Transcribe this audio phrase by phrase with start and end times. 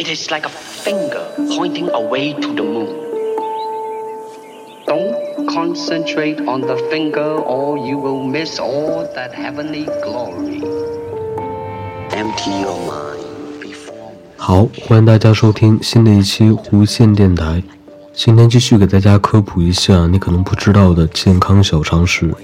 [0.00, 2.88] It is like a finger pointing away to the moon.
[4.86, 10.62] Don't concentrate on the finger or you will miss all that heavenly glory.
[12.12, 14.12] Empty your mind before.
[14.38, 17.62] 好，欢迎大家收听新的一期无线电台。
[18.14, 22.34] 今天继续给大家科普一下你可能不知道的健康小常识。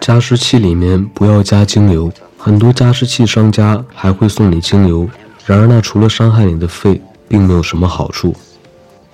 [0.00, 5.08] 加湿器里面不要加精油，很多加湿器商家还会送你精油。
[5.44, 8.34] 然而，那除了伤害你的肺，并没有什么好处。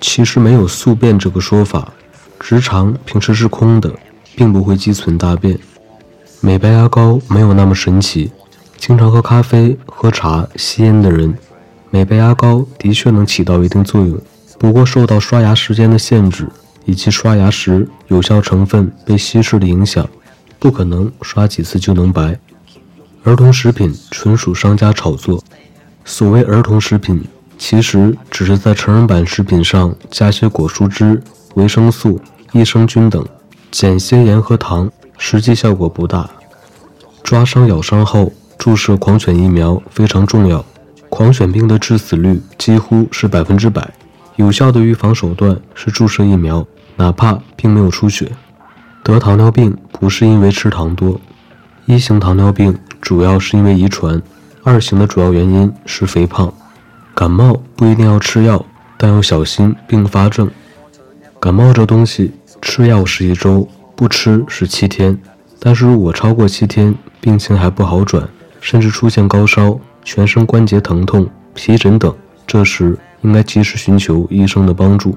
[0.00, 1.92] 其实没有宿便这个说法，
[2.38, 3.92] 直肠平时是空的，
[4.36, 5.59] 并不会积存大便。
[6.41, 8.30] 美白牙膏没有那么神奇。
[8.77, 11.36] 经常喝咖啡、喝茶、吸烟的人，
[11.91, 14.16] 美白牙膏的确能起到一定作用，
[14.58, 16.48] 不过受到刷牙时间的限制
[16.84, 20.08] 以及刷牙时有效成分被稀释的影响。
[20.60, 22.38] 不可能刷几次就能白。
[23.24, 25.42] 儿童食品纯属商家炒作。
[26.11, 27.23] 所谓儿童食品，
[27.59, 31.23] 其实只是在成人版食品上加些果蔬汁、
[31.55, 32.19] 维生素、
[32.53, 33.23] 益生菌等，
[33.70, 36.28] 减些盐和糖，实际效果不大。
[37.23, 40.65] 抓伤咬伤后注射狂犬疫苗非常重要。
[41.11, 43.93] 狂犬病的致死率几乎是百分之百，
[44.37, 48.33] 有效的预防手段是注射疫苗，哪怕并没有出血。
[49.05, 51.20] 得糖尿病不是因为吃糖多，
[51.84, 54.20] 一型糖尿病主要是因为遗传，
[54.62, 56.53] 二型的主要原因是肥胖。
[57.14, 58.65] 感冒不一定要吃药，
[58.97, 60.50] 但要小心并发症。
[61.41, 65.19] 感冒这东西，吃药是一周，不吃是七天。
[65.59, 68.28] 但是如果超过七天，病情还不好转，
[68.61, 72.15] 甚至出现高烧、全身关节疼痛、皮疹等，
[72.47, 75.17] 这时应该及时寻求医生的帮助。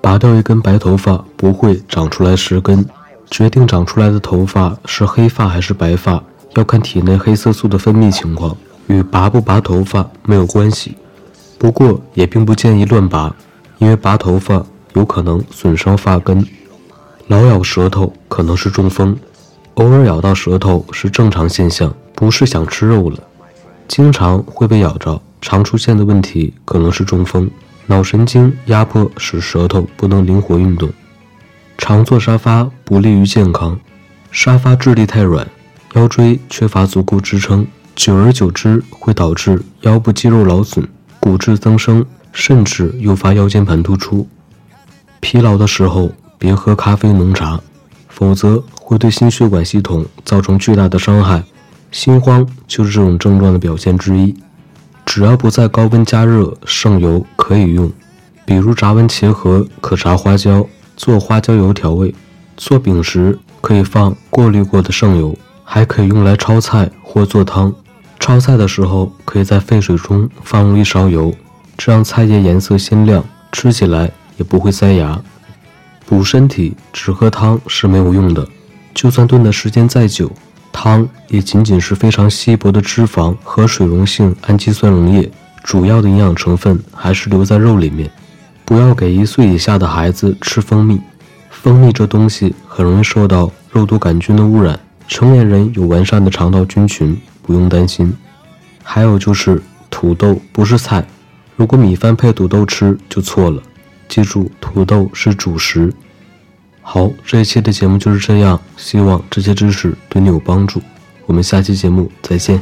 [0.00, 2.84] 拔掉一根白头发不会长出来十根。
[3.30, 6.22] 决定长出来的头发是黑发还是白发，
[6.54, 10.96] 要看体内黑色素的分泌情况，与拔不拔头发没有关系。
[11.58, 13.34] 不过也并不建议乱拔，
[13.78, 14.64] 因为拔头发
[14.94, 16.44] 有可能损伤发根。
[17.28, 19.16] 老咬舌头可能是中风，
[19.74, 23.18] 偶尔咬到舌头是正常现象，不是想吃肉了。
[23.88, 27.48] 经常会被咬着，常出现的问题可能是中风，
[27.86, 30.90] 脑神经压迫使舌头不能灵活运动。
[31.78, 33.78] 常坐沙发不利于健康，
[34.30, 35.46] 沙发质地太软，
[35.94, 40.88] 腰椎缺乏足够支撑，久而久之会导致腰部肌肉劳损、
[41.20, 44.26] 骨质增生，甚至诱发腰间盘突出。
[45.20, 47.60] 疲劳的时候别喝咖啡、浓茶，
[48.08, 51.44] 否则会对心血管系统造成巨大的伤害。
[51.90, 54.34] 心慌就是这种症状的表现之一。
[55.04, 57.92] 只要不在高温加热，剩油可以用，
[58.46, 60.66] 比如炸完茄盒可炸花椒。
[60.94, 62.14] 做花椒油调味，
[62.56, 65.36] 做饼时可以放过滤过的剩油，
[65.74, 67.72] 还可以用来焯菜或做汤。
[68.20, 71.34] 焯菜的时候可以在沸水中放入一勺油，
[71.78, 75.18] 这样菜叶颜色鲜亮，吃起来也不会塞牙。
[76.04, 78.46] 补身体只喝汤是没有用的，
[78.92, 80.30] 就算炖的时间再久，
[80.70, 85.32] 汤也仅仅是非常稀薄的脂肪和水溶性氨基酸溶液，
[85.64, 88.10] 主要的营养成分还是留在肉里面。
[88.66, 91.00] 不要给一岁以下的孩子吃蜂蜜，
[91.48, 94.78] 蜂蜜这东西很容易受到肉毒杆菌的污染。
[95.12, 98.10] 成年人有完善的肠道菌群，不用担心。
[98.82, 101.04] 还有就是土豆不是菜，
[101.54, 103.62] 如果米饭配土豆吃就错了。
[104.08, 105.92] 记住，土豆是主食。
[106.80, 110.80] 好，这一期的节目就是这样，希望这些知识对你有帮助，
[111.26, 112.58] 我们下期节目再见。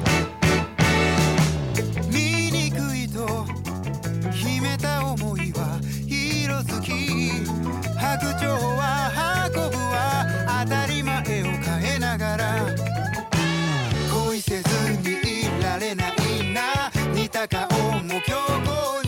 [17.49, 19.00] たかをも強行